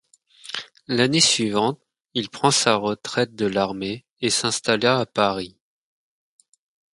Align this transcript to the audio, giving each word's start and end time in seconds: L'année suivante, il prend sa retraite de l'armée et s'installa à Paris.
L'année 0.87 1.19
suivante, 1.19 1.79
il 2.15 2.31
prend 2.31 2.49
sa 2.49 2.75
retraite 2.75 3.35
de 3.35 3.45
l'armée 3.45 4.03
et 4.19 4.31
s'installa 4.31 4.97
à 4.99 5.05
Paris. 5.05 5.59